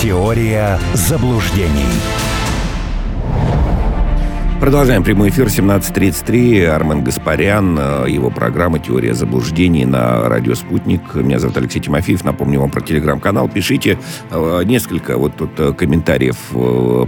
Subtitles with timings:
[0.00, 2.27] Теория заблуждений.
[4.60, 6.66] Продолжаем прямой эфир 17.33.
[6.66, 11.14] Армен Гаспарян, э, его программа «Теория заблуждений» на радио «Спутник».
[11.14, 12.24] Меня зовут Алексей Тимофеев.
[12.24, 13.48] Напомню вам про телеграм-канал.
[13.48, 14.00] Пишите
[14.32, 16.36] э, несколько вот тут э, комментариев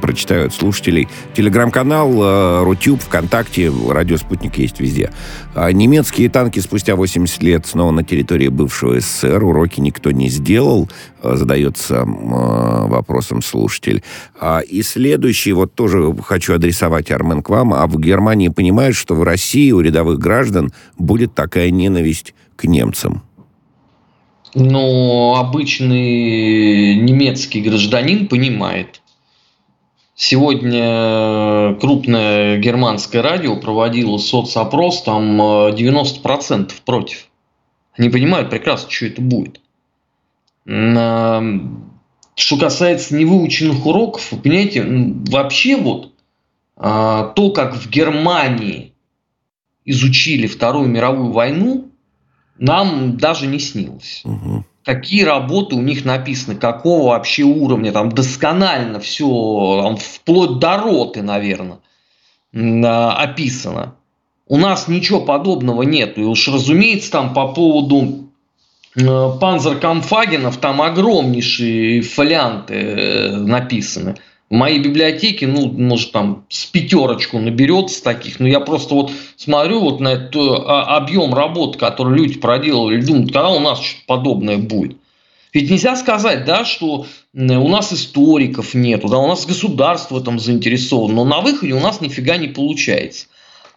[0.01, 1.09] прочитаю от слушателей.
[1.35, 5.11] Телеграм-канал, Рутюб, ВКонтакте, радио «Спутник» есть везде.
[5.55, 9.43] А немецкие танки спустя 80 лет снова на территории бывшего СССР.
[9.43, 10.89] Уроки никто не сделал,
[11.21, 14.05] задается вопросом слушатель.
[14.39, 19.15] А, и следующий, вот тоже хочу адресовать Армен к вам, а в Германии понимают, что
[19.15, 23.23] в России у рядовых граждан будет такая ненависть к немцам?
[24.55, 29.01] Ну, обычный немецкий гражданин понимает.
[30.17, 37.29] Сегодня крупное германское радио проводило соцопрос, там 90% э, против.
[37.97, 39.61] Они понимают прекрасно, что это будет.
[40.67, 44.85] Что касается невыученных уроков, понимаете,
[45.31, 46.10] вообще вот а,
[46.81, 48.95] то, как в Германии
[49.85, 51.91] изучили Вторую мировую войну,
[52.59, 54.23] нам даже не снилось.
[54.25, 54.65] Угу.
[54.85, 61.23] Какие работы у них написаны, какого вообще уровня, там досконально все, там, вплоть до роты,
[61.23, 61.81] наверное,
[62.55, 63.95] а, описано.
[64.47, 66.19] У нас ничего подобного нет.
[66.19, 68.31] И уж разумеется, там по поводу
[68.97, 74.17] э, панзеркамфагенов там огромнейшие фолианты э, написаны–
[74.51, 79.79] в моей библиотеке, ну, может, там с пятерочку наберется таких, но я просто вот смотрю
[79.81, 84.59] вот на этот а, объем работ, который люди проделывали, думаю, когда у нас что-то подобное
[84.59, 84.97] будет.
[85.53, 91.15] Ведь нельзя сказать, да, что у нас историков нету, да, у нас государство этом заинтересовано,
[91.15, 93.27] но на выходе у нас нифига не получается.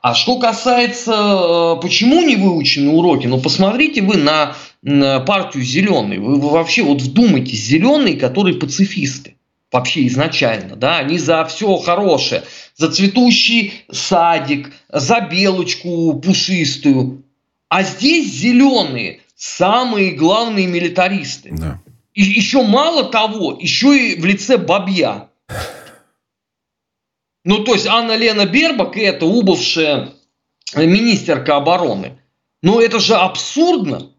[0.02, 6.18] А что касается, э, почему не выучены уроки, ну посмотрите вы на, на партию зеленый,
[6.18, 9.36] вы, вы вообще вот вдумайтесь, зеленые, которые пацифисты
[9.74, 12.44] вообще изначально, да, они за все хорошее,
[12.76, 17.23] за цветущий садик, за белочку пушистую,
[17.70, 21.50] а здесь зеленые самые главные милитаристы.
[21.52, 21.82] Да.
[22.14, 25.30] И еще мало того, еще и в лице бабья.
[27.44, 30.12] Ну, то есть Анна Лена Бербак, это убывшая
[30.76, 32.20] министерка обороны.
[32.62, 34.13] Ну, это же абсурдно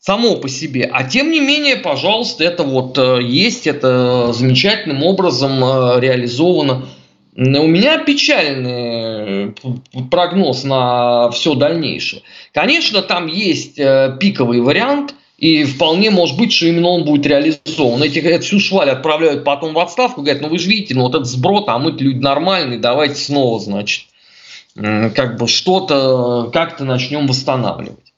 [0.00, 0.88] само по себе.
[0.90, 6.86] А тем не менее, пожалуйста, это вот э, есть, это замечательным образом э, реализовано.
[7.36, 9.52] У меня печальный э,
[10.10, 12.22] прогноз на все дальнейшее.
[12.52, 18.02] Конечно, там есть пиковый вариант, и вполне может быть, что именно он будет реализован.
[18.02, 21.14] Этих, эту всю шваль отправляют потом в отставку, говорят, ну вы же видите, ну вот
[21.14, 24.04] этот сброд, а мы люди нормальные, давайте снова, значит,
[24.74, 28.09] как бы что-то как-то начнем восстанавливать.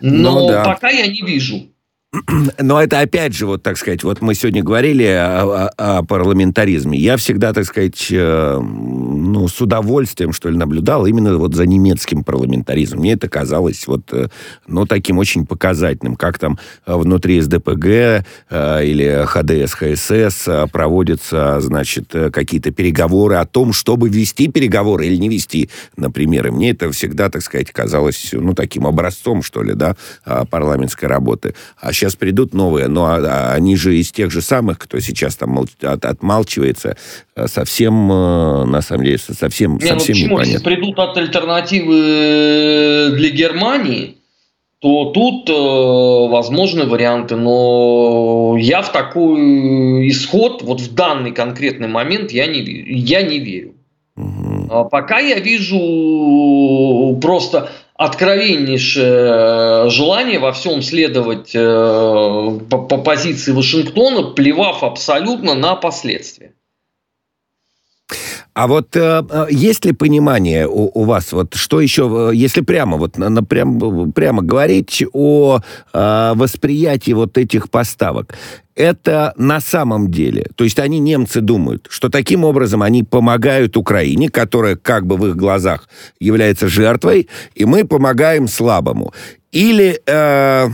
[0.00, 0.64] Но ну, да.
[0.64, 1.68] пока я не вижу.
[2.58, 6.98] Но это опять же, вот так сказать, вот мы сегодня говорили о, о, о парламентаризме.
[6.98, 12.24] Я всегда, так сказать, э, ну, с удовольствием, что ли, наблюдал именно вот за немецким
[12.24, 13.00] парламентаризмом.
[13.00, 14.28] Мне это казалось вот, э,
[14.66, 18.22] ну, таким очень показательным, как там внутри СДПГ э,
[18.84, 25.16] или ХДС, ХСС э, проводятся, значит, э, какие-то переговоры о том, чтобы вести переговоры или
[25.16, 26.46] не вести, например.
[26.46, 29.94] И мне это всегда, так сказать, казалось, ну, таким образцом, что ли, да,
[30.24, 31.54] э, парламентской работы.
[31.78, 35.58] А сейчас придут новые, но а, они же из тех же самых, кто сейчас там
[35.58, 36.96] от, отмалчивается,
[37.36, 40.40] э, совсем, э, на самом деле, совсем, не, совсем ну почему?
[40.40, 44.16] Если придут от альтернативы для Германии,
[44.80, 52.30] то тут э, возможны варианты, но я в такой исход, вот в данный конкретный момент,
[52.30, 53.74] я не, я не верю.
[54.16, 54.88] Угу.
[54.90, 65.54] Пока я вижу просто откровеннейшее желание во всем следовать э, по позиции Вашингтона, плевав абсолютно
[65.54, 66.54] на последствия.
[68.58, 72.60] А вот э, э, есть ли понимание у, у вас, вот что еще, э, если
[72.60, 75.60] прямо вот на, прям, прямо говорить о
[75.92, 78.34] э, восприятии вот этих поставок,
[78.74, 84.28] это на самом деле, то есть они немцы думают, что таким образом они помогают Украине,
[84.28, 85.88] которая как бы в их глазах
[86.18, 89.14] является жертвой, и мы помогаем слабому,
[89.52, 90.68] или э,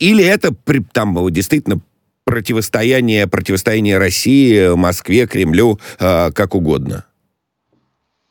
[0.00, 0.52] или это
[0.92, 1.80] там действительно
[2.30, 7.04] противостояние, противостояние России, Москве, Кремлю, э, как угодно?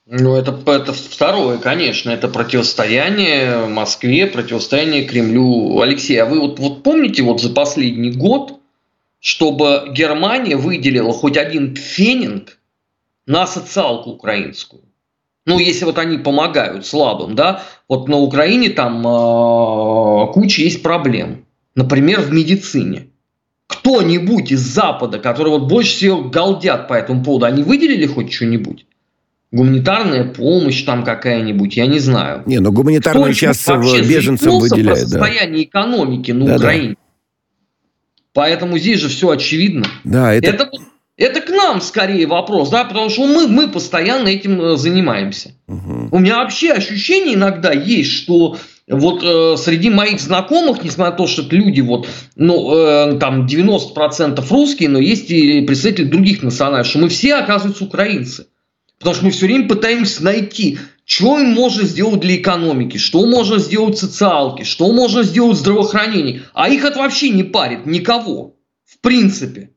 [0.05, 5.81] Ну, это, это второе, конечно, это противостояние Москве, противостояние Кремлю.
[5.81, 8.53] Алексей, а вы вот, вот помните вот за последний год,
[9.19, 12.57] чтобы Германия выделила хоть один фенинг
[13.27, 14.83] на социалку украинскую?
[15.45, 21.45] Ну, если вот они помогают слабым, да, вот на Украине там э, куча есть проблем.
[21.75, 23.08] Например, в медицине.
[23.69, 28.87] Кто-нибудь из Запада, которые вот больше всего галдят по этому поводу, они выделили хоть что-нибудь?
[29.51, 32.43] Гуманитарная помощь там какая-нибудь, я не знаю.
[32.47, 34.99] Не, ну гуманитарную сейчас беженцам выделяют.
[34.99, 35.69] Про состояние да.
[35.69, 36.89] экономики на да, Украине.
[36.89, 36.95] Да.
[38.33, 39.85] Поэтому здесь же все очевидно.
[40.03, 40.47] Да, это...
[40.47, 40.71] это
[41.17, 45.51] это к нам скорее вопрос, да, потому что мы, мы постоянно этим э, занимаемся.
[45.67, 46.09] Угу.
[46.11, 48.57] У меня вообще ощущение иногда есть, что
[48.89, 53.45] вот э, среди моих знакомых, несмотря на то, что это люди, вот, ну, э, там
[53.45, 58.47] 90% русские, но есть и представители других национальностей, что мы все, оказываются, украинцы.
[58.97, 63.59] Потому что мы все время пытаемся найти, что им можно сделать для экономики, что можно
[63.59, 66.41] сделать в социалке, что можно сделать в здравоохранении.
[66.53, 68.55] А их это вообще не парит никого.
[68.85, 69.71] В принципе.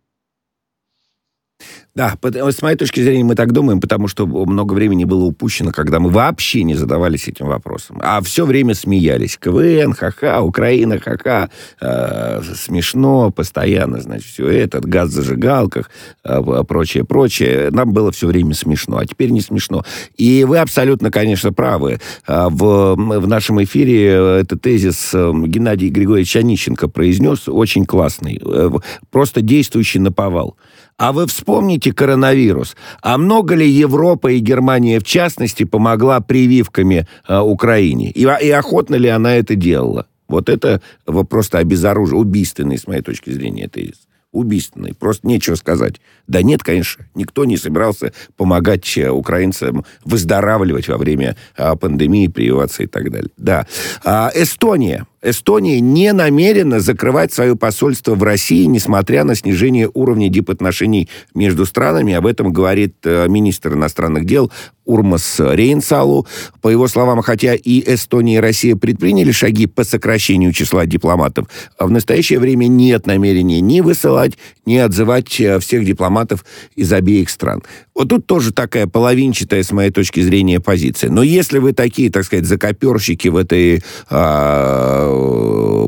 [1.94, 6.00] Да, с моей точки зрения мы так думаем, потому что много времени было упущено, когда
[6.00, 7.98] мы вообще не задавались этим вопросом.
[8.02, 9.36] А все время смеялись.
[9.36, 11.50] КВН, ха-ха, Украина, ха-ха.
[11.82, 15.90] Э, смешно постоянно, значит, все это, газ в зажигалках,
[16.24, 17.68] э, прочее, прочее.
[17.70, 19.84] Нам было все время смешно, а теперь не смешно.
[20.16, 22.00] И вы абсолютно, конечно, правы.
[22.26, 28.40] А в, в нашем эфире э, этот тезис э, Геннадий Григорьевич Онищенко произнес, очень классный,
[28.42, 28.70] э,
[29.10, 30.56] просто действующий на повал.
[30.96, 32.76] А вы вспомните коронавирус.
[33.02, 38.10] А много ли Европа и Германия, в частности, помогла прививками э, Украине?
[38.10, 40.06] И, и охотно ли она это делала?
[40.28, 40.80] Вот это
[41.28, 44.94] просто обезоружие, убийственный, с моей точки зрения, тезис убийственный.
[44.94, 46.00] Просто нечего сказать.
[46.26, 52.82] Да нет, конечно, никто не собирался помогать э, украинцам выздоравливать во время а, пандемии, прививаться
[52.82, 53.30] и так далее.
[53.36, 53.66] Да.
[54.04, 55.06] А, Эстония.
[55.22, 62.12] Эстония не намерена закрывать свое посольство в России, несмотря на снижение уровня дипотношений между странами.
[62.12, 64.50] Об этом говорит э, министр иностранных дел
[64.84, 66.26] Урмас Рейнсалу.
[66.60, 71.46] По его словам, хотя и Эстония, и Россия предприняли шаги по сокращению числа дипломатов,
[71.78, 74.32] в настоящее время нет намерения ни высылать,
[74.66, 76.44] ни отзывать э, всех дипломатов
[76.74, 77.62] из обеих стран.
[77.94, 81.10] Вот тут тоже такая половинчатая, с моей точки зрения, позиция.
[81.10, 85.11] Но если вы такие, так сказать, закоперщики в этой э,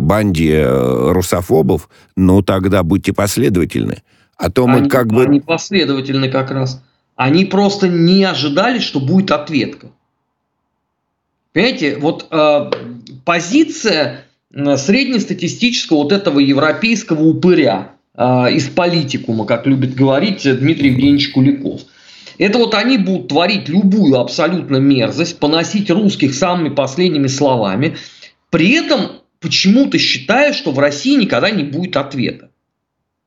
[0.00, 4.02] банде русофобов, ну тогда будьте последовательны.
[4.36, 5.24] А то мы они, как бы...
[5.24, 6.82] Они последовательны как раз.
[7.16, 9.88] Они просто не ожидали, что будет ответка.
[11.52, 12.70] Понимаете, вот э,
[13.24, 21.82] позиция среднестатистического вот этого европейского упыря э, из политикума, как любит говорить Дмитрий Евгеньевич Куликов–
[22.38, 27.96] это вот они будут творить любую абсолютно мерзость, поносить русских самыми последними словами,
[28.54, 32.52] при этом почему-то считая, что в России никогда не будет ответа.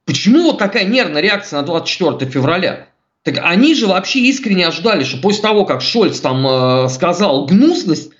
[0.06, 2.88] Почему вот такая нервная реакция на 24 февраля?
[3.24, 8.14] Так они же вообще искренне ожидали, что после того, как Шольц там э, сказал гнусность,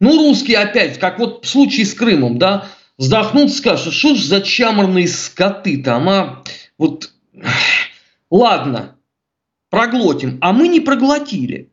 [0.00, 2.68] ну, русские опять, как вот в случае с Крымом, да,
[2.98, 6.44] вздохнут, скажут, что ж за чаморные скоты там, а?
[6.76, 7.10] Вот,
[8.30, 8.96] ладно,
[9.70, 11.69] проглотим, а мы не проглотили.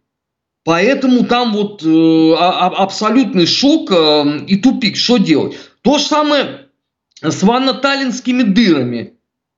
[0.68, 4.98] Поэтому там вот э, а, а, абсолютный шок э, и тупик.
[4.98, 5.56] Что делать?
[5.82, 6.66] То же самое
[7.22, 9.14] с ванно-таллинскими дырами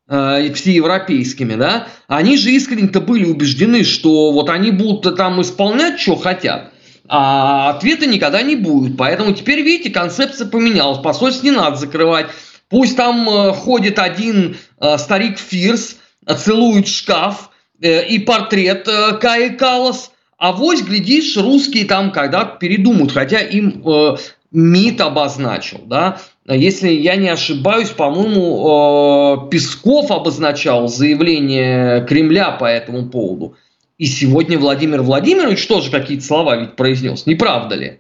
[0.08, 1.88] э, всеевропейскими, да?
[2.08, 6.74] Они же искренне-то были убеждены, что вот они будут там исполнять, что хотят,
[7.08, 8.96] а ответа никогда не будет.
[8.96, 11.00] Поэтому теперь, видите, концепция поменялась.
[11.00, 12.28] Посольство не надо закрывать.
[12.70, 14.58] Пусть там э, ходит один
[15.00, 15.98] старик Фирс,
[16.38, 17.50] целует шкаф,
[17.82, 18.88] и портрет
[19.20, 20.12] Каи Калас.
[20.40, 24.16] А вось, глядишь, русские там когда-то передумают, хотя им э,
[24.52, 33.10] МИД обозначил, да, если я не ошибаюсь, по-моему, э, Песков обозначал заявление Кремля по этому
[33.10, 33.56] поводу.
[33.98, 38.00] И сегодня Владимир Владимирович тоже какие-то слова ведь произнес, не правда ли?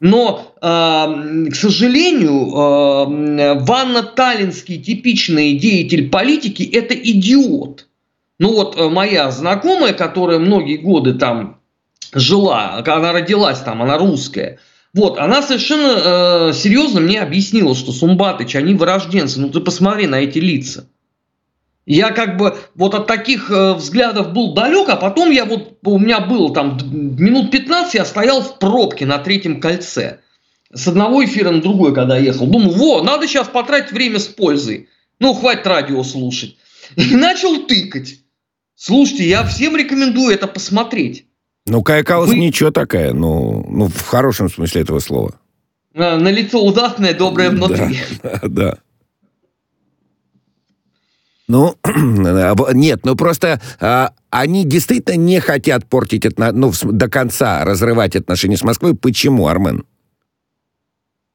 [0.00, 7.87] Но, э, к сожалению, э, Ванна-Таллинский типичный деятель политики– это идиот.
[8.38, 11.60] Ну вот э, моя знакомая, которая многие годы там
[12.12, 14.58] жила, она родилась там, она русская,
[14.94, 20.16] вот, она совершенно э, серьезно мне объяснила, что Сумбатыч, они вырожденцы, ну ты посмотри на
[20.16, 20.88] эти лица.
[21.84, 25.98] Я как бы вот от таких э, взглядов был далек, а потом я вот, у
[25.98, 30.20] меня было там минут 15, я стоял в пробке на третьем кольце.
[30.72, 32.46] С одного эфира на другой, когда ехал.
[32.46, 34.90] Думаю, во, надо сейчас потратить время с пользой.
[35.18, 36.56] Ну, хватит радио слушать.
[36.96, 38.20] И начал тыкать.
[38.78, 41.26] Слушайте, я всем рекомендую это посмотреть.
[41.66, 42.38] Ну, Кая Калас Вы...
[42.38, 45.34] ничего такая, ну, ну, в хорошем смысле этого слова.
[45.96, 47.98] А, на лицо удатное, доброе внутри.
[48.22, 48.78] Да, да.
[51.48, 51.74] Ну,
[52.72, 58.62] нет, ну просто а, они действительно не хотят портить, ну, до конца разрывать отношения с
[58.62, 58.94] Москвой.
[58.94, 59.84] Почему, Армен?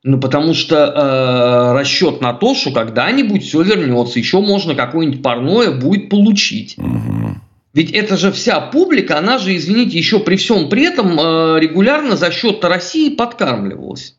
[0.05, 5.71] Ну, потому что э, расчет на то, что когда-нибудь все вернется, еще можно какое-нибудь парное
[5.71, 6.77] будет получить.
[6.77, 7.37] Угу.
[7.73, 12.17] Ведь это же вся публика, она же, извините, еще при всем при этом э, регулярно
[12.17, 14.17] за счет России подкармливалась.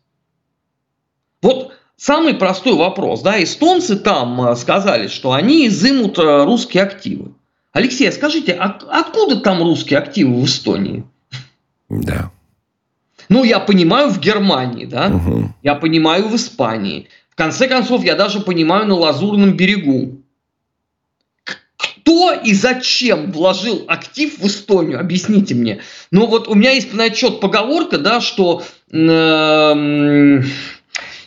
[1.43, 3.21] Вот самый простой вопрос.
[3.21, 7.33] Да, эстонцы там э, сказали, что они изымут э, русские активы.
[7.73, 11.05] Алексей, а скажите, а откуда там русские активы в Эстонии?
[11.91, 12.31] Да.
[13.29, 15.51] Ну, я понимаю в Германии, да, угу.
[15.63, 17.09] я понимаю в Испании.
[17.31, 20.21] В конце концов, я даже понимаю на Лазурном берегу.
[21.77, 25.01] Кто и зачем вложил актив в Эстонию?
[25.01, 25.81] Объясните мне.
[26.11, 28.63] Ну вот у меня есть на отчет поговорка, да, что
[28.93, 30.43] э,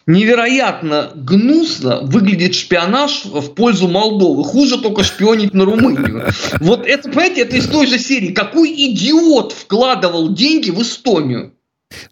[0.08, 4.44] невероятно гнусно выглядит шпионаж в пользу Молдовы.
[4.44, 6.28] Хуже только шпионить на Румынию.
[6.62, 8.32] Вот это, понимаете, это из той же серии.
[8.32, 11.54] Какой идиот вкладывал деньги в Эстонию?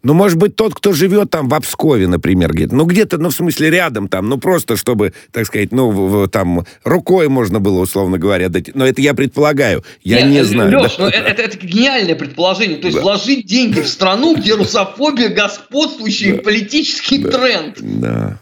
[0.02, 2.74] Ну, может быть, тот, кто живет там в Обскове, например, где-то.
[2.74, 4.28] Ну, где-то, ну, в смысле, рядом там.
[4.28, 8.74] Ну, просто, чтобы, так сказать, ну, в, в, там, рукой можно было, условно говоря, дать.
[8.74, 9.84] Но это я предполагаю.
[10.02, 10.80] Я Нет, не знаю.
[10.80, 11.04] Леш, да.
[11.04, 12.78] ну, это, это гениальное предположение.
[12.78, 13.02] То есть, да.
[13.02, 16.42] вложить деньги в страну, где русофобия господствующий да.
[16.42, 17.30] политический да.
[17.30, 17.76] тренд.
[17.80, 18.40] Да.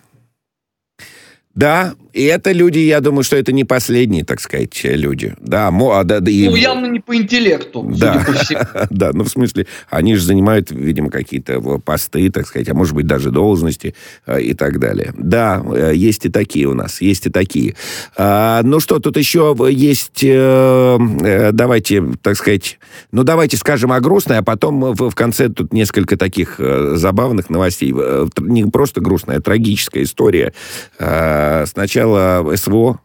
[1.55, 5.35] Да, и это люди, я думаю, что это не последние, так сказать, люди.
[5.41, 6.49] Да, мо, а, да, да, и...
[6.49, 8.25] Ну, явно не по интеллекту, да.
[8.91, 13.07] да, ну, в смысле, они же занимают, видимо, какие-то посты, так сказать, а может быть,
[13.07, 13.95] даже должности
[14.27, 15.13] э, и так далее.
[15.17, 17.75] Да, э, есть и такие у нас, есть и такие.
[18.17, 22.79] А, ну что, тут еще есть, э, давайте, так сказать,
[23.13, 27.93] ну, давайте скажем о грустной, а потом в, в конце тут несколько таких забавных новостей.
[28.39, 30.53] Не просто грустная, а трагическая история
[30.99, 33.01] Э, сначала СВО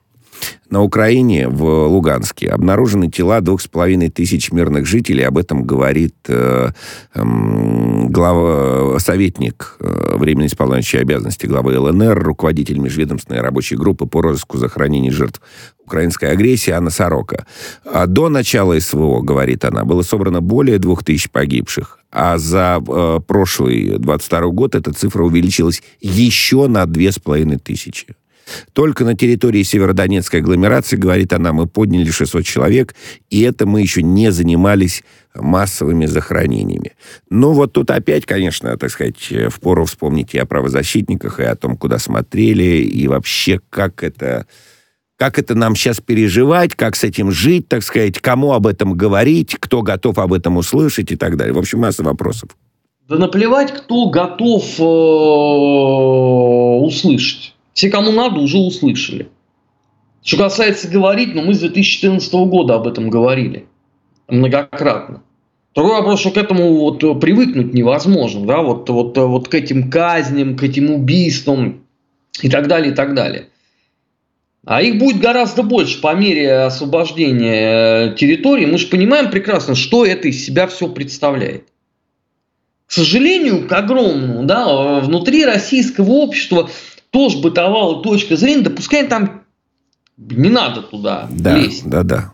[0.69, 5.23] на Украине, в Луганске, обнаружены тела двух с половиной тысяч мирных жителей.
[5.23, 6.69] Об этом говорит э,
[7.13, 7.21] э,
[8.09, 15.11] глава, советник э, временно исполняющий обязанности главы ЛНР, руководитель межведомственной рабочей группы по розыску захоронений
[15.11, 15.41] жертв
[15.83, 17.47] украинской агрессии Анна Сорока.
[17.83, 21.97] А до начала СВО, говорит она, было собрано более двух тысяч погибших.
[22.11, 28.15] А за э, прошлый 22 год эта цифра увеличилась еще на две с половиной тысячи.
[28.73, 32.95] Только на территории Северодонецкой агломерации, говорит она, мы подняли 600 человек,
[33.29, 35.03] и это мы еще не занимались
[35.35, 36.93] массовыми захоронениями.
[37.29, 41.77] Ну, вот тут опять, конечно, так сказать, впору вспомнить и о правозащитниках, и о том,
[41.77, 44.47] куда смотрели, и вообще, как это
[45.19, 49.57] как это нам сейчас переживать, как с этим жить, так сказать, кому об этом говорить,
[49.59, 51.53] кто готов об этом услышать и так далее.
[51.53, 52.51] В общем, масса вопросов.
[53.09, 54.83] Да наплевать, кто готов э,
[56.85, 57.53] услышать.
[57.79, 59.29] Все, кому надо, уже услышали.
[60.21, 63.67] Что касается говорить, ну мы с 2014 года об этом говорили.
[64.27, 65.23] Многократно.
[65.71, 70.57] Второй вопрос, что к этому вот привыкнуть невозможно, да, вот, вот, вот к этим казням,
[70.57, 71.85] к этим убийствам
[72.41, 73.47] и так далее, и так далее.
[74.65, 78.65] А их будет гораздо больше по мере освобождения территории.
[78.65, 81.63] Мы же понимаем прекрасно, что это из себя все представляет.
[82.87, 86.69] К сожалению, к огромному, да, внутри российского общества
[87.11, 89.43] тоже бытовала точка зрения, да пускай там
[90.17, 91.87] не надо туда да, лезть.
[91.87, 92.33] Да, да.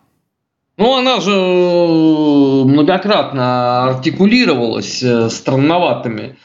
[0.77, 6.35] Ну, она же э, многократно артикулировалась э, странноватыми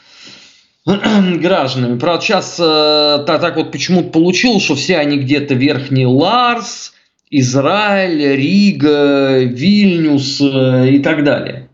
[0.85, 1.99] гражданами.
[1.99, 6.93] Правда, сейчас э, так, так вот почему-то получилось, что все они где-то Верхний Ларс,
[7.29, 11.70] Израиль, Рига, Вильнюс и так далее.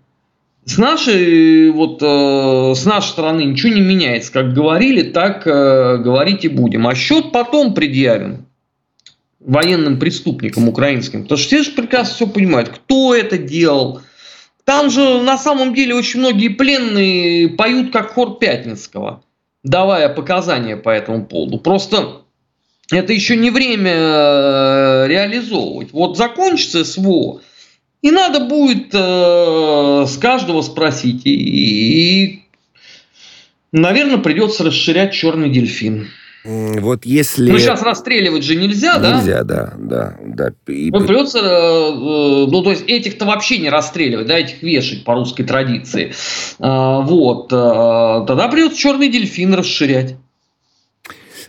[0.68, 4.34] С нашей, вот, э, с нашей стороны ничего не меняется.
[4.34, 6.88] Как говорили, так э, говорить и будем.
[6.88, 8.46] А счет потом предъявим
[9.40, 11.24] военным преступникам украинским.
[11.24, 14.02] Потому что все же прекрасно все понимают, кто это делал.
[14.66, 19.24] Там же на самом деле очень многие пленные поют как хор Пятницкого,
[19.64, 21.60] давая показания по этому поводу.
[21.60, 22.24] Просто
[22.92, 25.94] это еще не время э, реализовывать.
[25.94, 27.40] Вот закончится СВО,
[28.08, 31.26] и надо будет э, с каждого спросить.
[31.26, 32.44] И, и,
[33.72, 36.08] наверное, придется расширять черный дельфин.
[36.46, 37.52] Вот если...
[37.52, 39.18] Ну, сейчас расстреливать же нельзя, да?
[39.18, 40.16] Нельзя, да, да.
[40.22, 40.52] да.
[40.72, 40.90] И...
[40.92, 45.44] Вот придется, э, ну, то есть, этих-то вообще не расстреливать, да, этих вешать по русской
[45.44, 46.14] традиции.
[46.60, 47.50] А, вот.
[47.52, 50.16] А, тогда придется черный дельфин расширять.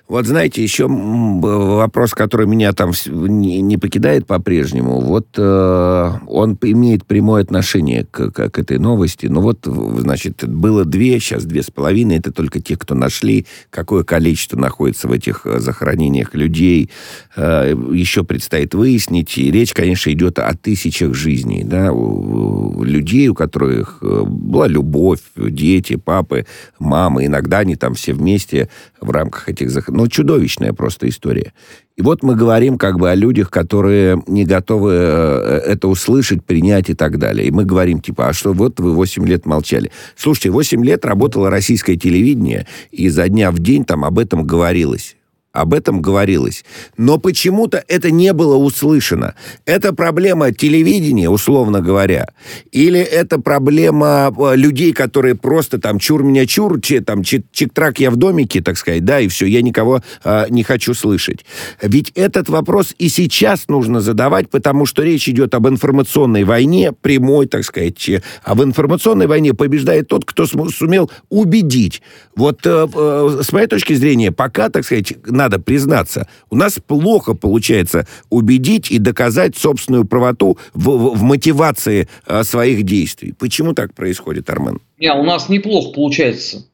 [0.09, 7.43] Вот знаете, еще вопрос, который меня там не, покидает по-прежнему, вот э, он имеет прямое
[7.43, 9.27] отношение к, к, к этой новости.
[9.27, 14.03] Ну вот, значит, было две, сейчас две с половиной, это только те, кто нашли, какое
[14.03, 16.88] количество находится в этих э, захоронениях людей.
[17.37, 23.29] Э, еще предстоит выяснить, и речь, конечно, идет о тысячах жизней, да, у, у людей,
[23.29, 26.47] у которых э, была любовь, дети, папы,
[26.79, 28.71] мамы, иногда они там все вместе
[29.03, 31.52] в рамках этих захоронений ну, чудовищная просто история.
[31.97, 36.88] И вот мы говорим как бы о людях, которые не готовы э, это услышать, принять
[36.88, 37.49] и так далее.
[37.49, 39.90] И мы говорим, типа, а что вот вы 8 лет молчали.
[40.14, 45.17] Слушайте, 8 лет работало российское телевидение, и за дня в день там об этом говорилось.
[45.52, 46.64] Об этом говорилось.
[46.97, 49.35] Но почему-то это не было услышано.
[49.64, 52.26] Это проблема телевидения, условно говоря,
[52.71, 58.11] или это проблема э, людей, которые просто там чур меня чур, че, там чик-трак я
[58.11, 61.47] в домике, так сказать, да, и все, я никого э, не хочу слышать.
[61.81, 67.47] Ведь этот вопрос и сейчас нужно задавать, потому что речь идет об информационной войне, прямой,
[67.47, 68.11] так сказать,
[68.45, 72.02] а в информационной войне побеждает тот, кто сумел убедить.
[72.37, 77.35] Вот э, э, с моей точки зрения, пока, так сказать, надо признаться, у нас плохо
[77.35, 83.33] получается убедить и доказать собственную правоту в, в, в мотивации а, своих действий.
[83.33, 84.80] Почему так происходит, Армен?
[84.99, 86.66] Не, у нас неплохо получается.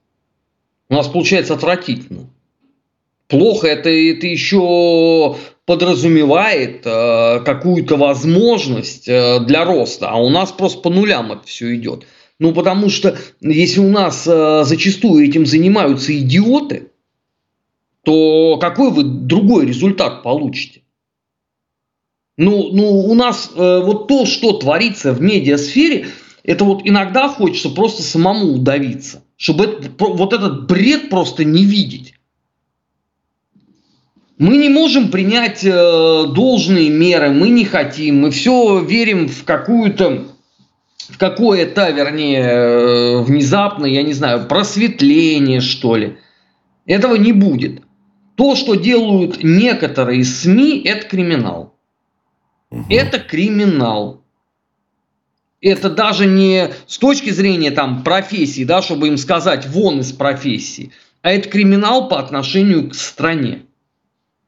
[0.89, 2.31] У нас получается отвратительно.
[3.29, 10.81] Плохо это, это еще подразумевает э, какую-то возможность э, для роста, а у нас просто
[10.81, 12.05] по нулям это все идет.
[12.39, 16.89] Ну, потому что если у нас э, зачастую этим занимаются идиоты,
[18.05, 20.83] то какой вы другой результат получите?
[22.37, 26.09] Ну, ну у нас э, вот то, что творится в медиасфере,
[26.43, 32.15] это вот иногда хочется просто самому удавиться, чтобы это, вот этот бред просто не видеть.
[34.37, 40.27] Мы не можем принять э, должные меры, мы не хотим, мы все верим в какую-то
[41.09, 46.17] в какое-то, вернее, э, внезапно, я не знаю, просветление, что ли.
[46.87, 47.84] Этого не будет.
[48.37, 51.75] То, что делают некоторые СМИ, это криминал.
[52.71, 52.87] Угу.
[52.89, 54.23] Это криминал.
[55.61, 60.93] Это даже не с точки зрения там профессии, да, чтобы им сказать вон из профессии,
[61.23, 63.63] а это криминал по отношению к стране.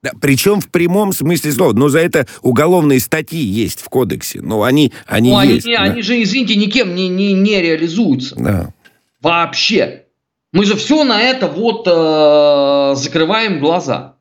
[0.03, 1.73] Да, причем в прямом смысле слова.
[1.73, 4.41] Но за это уголовные статьи есть в кодексе.
[4.41, 5.67] Но они, они ну, есть.
[5.67, 5.83] Они, да.
[5.83, 8.37] они же, извините, никем не, не, не реализуются.
[8.37, 8.75] Да.
[9.21, 10.06] Вообще.
[10.57, 14.15] Мы же все на это вот э, закрываем глаза.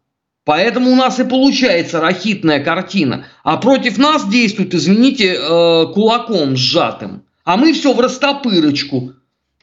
[0.43, 3.27] Поэтому у нас и получается рахитная картина.
[3.45, 7.23] А против нас действуют, извините, э, кулаком сжатым.
[7.45, 9.13] А мы все в растопырочку.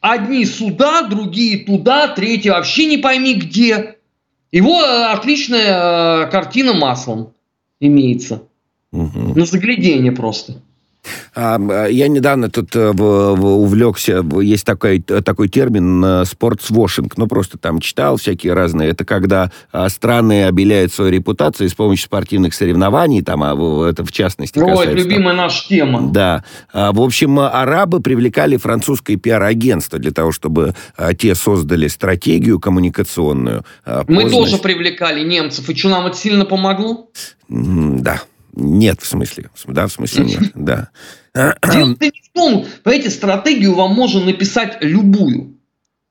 [0.01, 3.99] Одни сюда, другие туда, третьи вообще не пойми где.
[4.51, 7.35] Его э, отличная э, картина маслом
[7.81, 8.45] имеется.
[8.93, 9.39] Угу.
[9.39, 10.63] На заглядение просто.
[11.35, 17.81] А, а, я недавно тут э, увлекся, есть такой, такой термин спортсвошинг, ну просто там
[17.81, 18.91] читал всякие разные.
[18.91, 24.13] Это когда а, страны обеляют свою репутацию с помощью спортивных соревнований, там, а это в
[24.13, 24.97] частности Ой, касается...
[24.97, 26.11] любимая наша тема.
[26.13, 26.45] Да.
[26.73, 30.75] В общем, арабы привлекали французское пиар-агентство для того, чтобы
[31.19, 33.65] те создали стратегию коммуникационную.
[34.07, 37.09] Мы тоже привлекали немцев, и что, нам это сильно помогло?
[37.49, 38.23] Да.
[38.55, 39.51] Нет, в смысле.
[39.67, 40.91] Да, в смысле нет, да.
[41.35, 45.59] Дело не в том, понимаете, стратегию вам можно написать любую.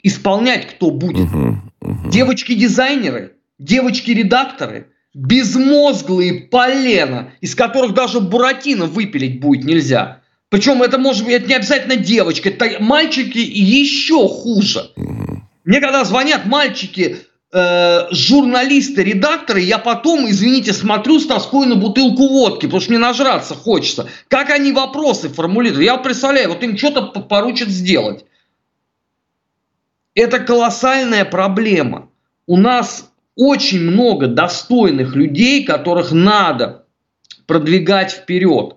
[0.04, 1.27] Исполнять кто будет.
[1.27, 2.10] Угу, угу.
[2.10, 10.21] Девочки-дизайнеры, девочки-редакторы, безмозглые полена, из которых даже Буратино выпилить будет нельзя.
[10.49, 14.91] Причем это может быть это не обязательно девочка, это мальчики еще хуже.
[14.95, 15.43] Угу.
[15.65, 17.17] Мне когда звонят мальчики
[17.52, 23.00] э, журналисты, редакторы, я потом, извините, смотрю с тоской на бутылку водки, потому что мне
[23.00, 24.10] нажраться хочется.
[24.28, 25.84] Как они вопросы формулируют?
[25.84, 28.26] Я представляю, вот им что-то поручат сделать.
[30.14, 32.10] Это колоссальная проблема.
[32.48, 36.86] У нас очень много достойных людей, которых надо
[37.48, 38.76] продвигать вперед.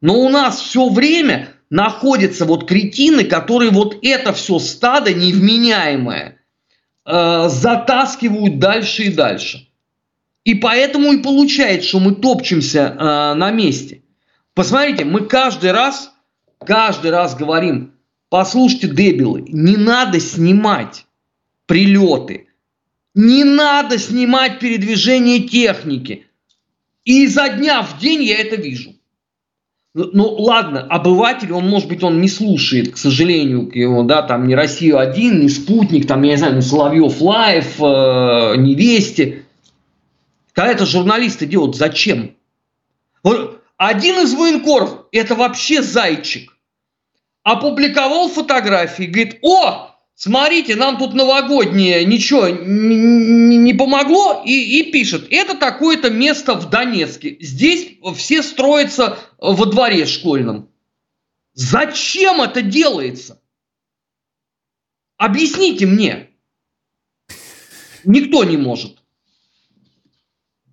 [0.00, 6.35] Но у нас все время находятся вот кретины, которые вот это все стадо невменяемое
[7.06, 9.68] э, затаскивают дальше и дальше.
[10.44, 14.02] И поэтому и получается, что мы топчемся э, на месте.
[14.54, 16.12] Посмотрите, мы каждый раз,
[16.58, 17.94] каждый раз говорим,
[18.28, 21.06] послушайте, дебилы, не надо снимать
[21.66, 22.48] прилеты,
[23.14, 26.26] не надо снимать передвижение техники.
[27.04, 28.95] И изо дня в день я это вижу.
[29.96, 34.46] Ну, ну ладно, обыватель, он, может быть, он не слушает, к сожалению, его, да, там
[34.46, 39.46] не Россию один, не спутник, там, я не знаю, не Соловьев Live, э, не Вести.
[40.52, 42.34] Когда это журналисты делают, зачем?
[43.22, 46.54] Вот один из военкоров, это вообще зайчик,
[47.42, 55.56] опубликовал фотографии, говорит, о, смотрите, нам тут новогоднее ничего не, помогло, и, и пишет, это
[55.56, 57.36] такое-то место в Донецке.
[57.40, 60.68] Здесь все строятся во дворе школьном.
[61.54, 63.40] Зачем это делается?
[65.16, 66.30] Объясните мне.
[68.04, 68.98] Никто не может.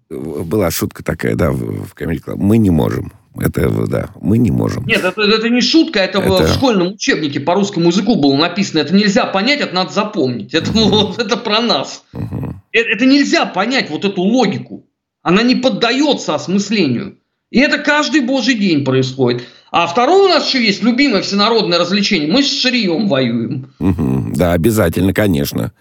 [0.10, 2.36] Была шутка такая, да, в Comedy Club.
[2.38, 3.12] Мы не можем.
[3.40, 4.86] Это, да, мы не можем.
[4.86, 8.80] Нет, это, это не шутка, это, это в школьном учебнике по русскому языку было написано.
[8.80, 10.54] Это нельзя понять, это надо запомнить.
[10.54, 10.90] Это, угу.
[10.90, 12.04] вот, это про нас.
[12.14, 12.56] Угу.
[12.72, 14.88] Это, это нельзя понять, вот эту логику.
[15.22, 17.18] Она не поддается осмыслению.
[17.50, 19.44] И это каждый божий день происходит.
[19.74, 22.32] А второе у нас еще есть любимое всенародное развлечение.
[22.32, 23.74] Мы с Ширием воюем.
[23.80, 25.72] Угу, да, обязательно, конечно.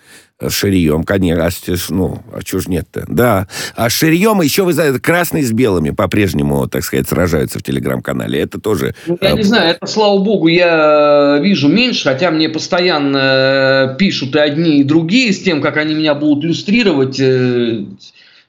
[0.41, 1.45] С Ширием, конечно.
[1.45, 1.51] А,
[1.91, 3.05] ну, а чего ж нет-то?
[3.07, 3.49] Да.
[3.77, 8.41] А с Ширием еще, вы знаете, красные с белыми по-прежнему, так сказать, сражаются в Телеграм-канале.
[8.41, 8.95] Это тоже...
[9.07, 14.39] Ну, я не знаю, это, слава богу, я вижу меньше, хотя мне постоянно пишут и
[14.39, 17.21] одни, и другие с тем, как они меня будут иллюстрировать.
[17.21, 17.85] Э,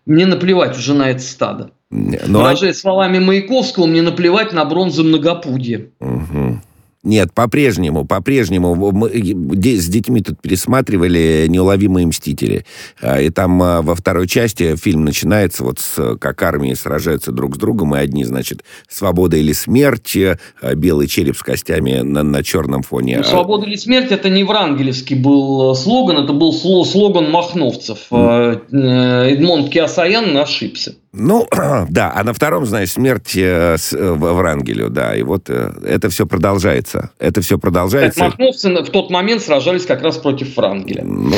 [0.06, 1.71] мне наплевать уже на это стадо.
[1.93, 2.39] Но...
[2.39, 5.89] Выражаясь словами Маяковского, мне наплевать на бронзу многопудье.
[5.99, 6.60] Угу.
[7.03, 8.75] Нет, по-прежнему, по-прежнему.
[8.75, 12.65] Мы с детьми тут пересматривали «Неуловимые мстители».
[13.01, 17.56] А, и там а, во второй части фильм начинается вот с, как армии сражаются друг
[17.56, 22.41] с другом, и одни, значит, «Свобода или смерть», а, белый череп с костями на, на
[22.41, 23.17] черном фоне.
[23.17, 27.97] Ну, «Свобода или смерть»— это не врангелевский был слоган, это был слоган махновцев.
[28.12, 29.29] Mm.
[29.34, 30.95] Эдмонд Киасаян ошибся.
[31.13, 31.47] Ну,
[31.89, 36.10] да, а на втором, знаешь, смерть э, с, э, Врангелю, да, и вот э, это
[36.10, 37.12] все продолжается.
[37.19, 38.19] Это все продолжается.
[38.19, 41.04] Так, махновцы в тот момент сражались как раз против Врангеля.
[41.04, 41.38] Ну,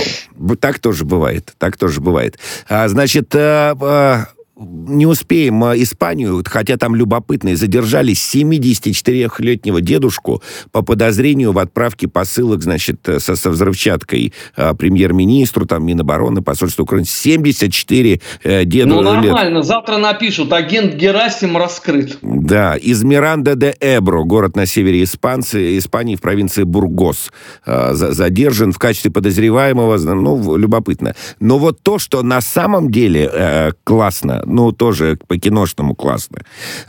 [0.60, 2.40] так тоже бывает, так тоже бывает.
[2.70, 4.26] А, значит, э, э,
[4.58, 10.42] не успеем а, Испанию, хотя там любопытные, задержали 74-летнего дедушку
[10.72, 17.06] по подозрению в отправке посылок, значит, со, со взрывчаткой а, премьер-министру, там, Минобороны, посольству Украины.
[17.06, 19.66] 74 э, деду Ну, нормально, лет.
[19.66, 22.18] завтра напишут, агент Герасим раскрыт.
[22.22, 27.32] Да, из Миранда де Эбро, город на севере Испанции, Испании в провинции Бургос,
[27.66, 31.16] э, задержан в качестве подозреваемого, ну, любопытно.
[31.40, 36.40] Но вот то, что на самом деле э, классно, ну, тоже по-киношному классно.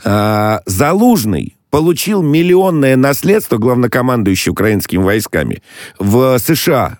[0.03, 5.61] А, Залужный получил миллионное наследство главнокомандующий украинскими войсками
[5.99, 6.99] в США.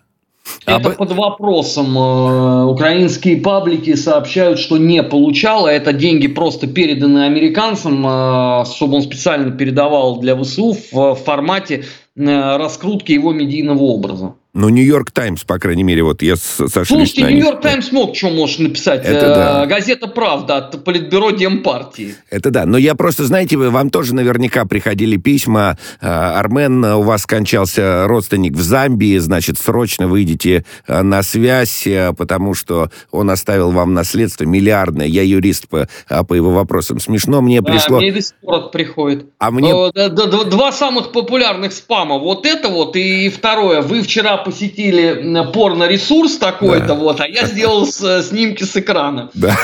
[0.65, 0.98] Это Об...
[0.98, 1.98] под вопросом.
[1.98, 8.96] Э, украинские паблики сообщают, что не получал, а это деньги просто переданы американцам, э, чтобы
[8.96, 14.36] он специально передавал для ВСУ в формате э, раскрутки его медийного образа.
[14.58, 18.58] Ну, Нью-Йорк Таймс, по крайней мере, вот я сошлюсь Слушайте, Нью-Йорк Таймс мог что можешь
[18.58, 19.06] написать.
[19.06, 19.65] Это да.
[19.67, 22.15] Газета «Правда» от Политбюро Демпартии.
[22.32, 22.65] Это да.
[22.65, 25.78] Но я просто, знаете, вы, вам тоже наверняка приходили письма.
[26.02, 32.13] А, Армен, у вас скончался родственник в Замбии, значит, срочно выйдите а, на связь, а,
[32.13, 35.06] потому что он оставил вам наследство миллиардное.
[35.06, 35.88] Я юрист по,
[36.28, 37.00] по его вопросам.
[37.00, 37.98] Смешно мне да, пришло...
[38.00, 39.28] мне до сих пор приходит.
[39.38, 39.72] А мне...
[39.91, 42.17] Два самых популярных спама.
[42.17, 43.84] Вот это вот и второе.
[43.84, 46.94] Вы вчера посетили порно-ресурс такой-то, да.
[46.94, 49.30] вот, а я сделал с, э, снимки с экрана.
[49.34, 49.58] Да.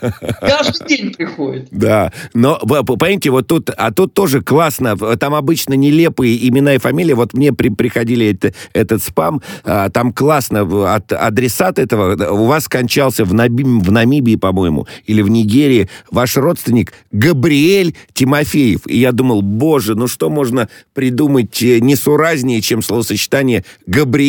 [0.40, 1.68] Каждый день приходит.
[1.70, 7.12] Да, но, понимаете, вот тут, а тут тоже классно, там обычно нелепые имена и фамилии,
[7.12, 12.64] вот мне при, приходили это, этот спам, а, там классно, от, адресат этого, у вас
[12.64, 18.86] скончался в, Наби, в Намибии, по-моему, или в Нигерии, ваш родственник Габриэль Тимофеев.
[18.86, 24.21] И я думал, боже, ну что можно придумать э, несуразнее, чем словосочетание Габриэль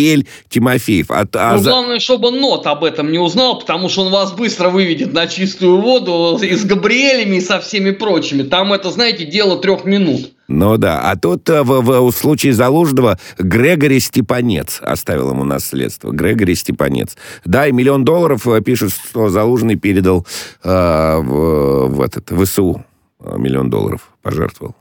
[0.49, 1.11] Тимофеев.
[1.11, 4.69] А, а ну, главное, чтобы Нот об этом не узнал, потому что он вас быстро
[4.69, 8.43] выведет на чистую воду и с Габриэлями и со всеми прочими.
[8.43, 10.31] Там это, знаете, дело трех минут.
[10.47, 16.11] Ну да, а тут э, в, в, в случае Залужного Грегори Степанец оставил ему наследство.
[16.11, 17.15] Грегори Степанец.
[17.45, 20.27] Да, и миллион долларов э, пишут, что Залужный передал
[20.63, 22.83] э, в, в этот ВСУ.
[23.19, 24.75] Миллион долларов пожертвовал.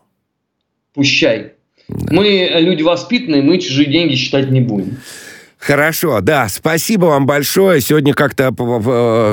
[0.94, 1.53] Пущай.
[1.88, 4.99] Мы люди воспитанные, мы чужие деньги считать не будем.
[5.62, 7.81] Хорошо, да, спасибо вам большое.
[7.81, 8.53] Сегодня как-то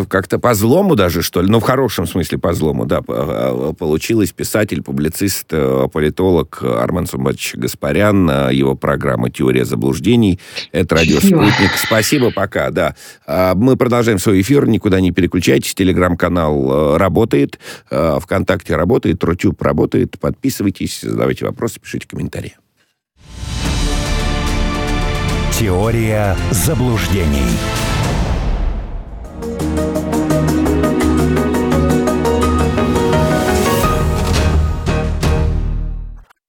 [0.08, 4.32] как по злому даже, что ли, ну, в хорошем смысле по злому, да, э, получилось
[4.32, 10.40] писатель, публицист, э, политолог Армен Сумбатович Гаспарян, э, его программа «Теория заблуждений».
[10.72, 11.72] Это «Радио Спутник».
[11.76, 12.94] Спасибо, пока, да.
[13.26, 15.74] А, мы продолжаем свой эфир, никуда не переключайтесь.
[15.74, 17.58] Телеграм-канал работает,
[17.90, 20.20] ВКонтакте работает, Трутюб работает.
[20.20, 22.56] Подписывайтесь, задавайте вопросы, пишите комментарии.
[25.60, 27.89] Теория заблуждений.